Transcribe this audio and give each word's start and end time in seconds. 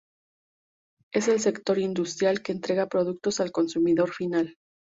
Es 1.13 1.27
el 1.27 1.39
sector 1.39 1.77
industrial 1.77 2.41
que 2.41 2.51
entrega 2.53 2.89
productos 2.89 3.39
al 3.39 3.51
consumidor 3.51 4.11
final. 4.11 4.57